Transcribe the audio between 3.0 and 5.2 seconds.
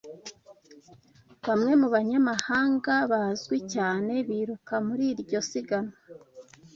bazwi cyane biruka muri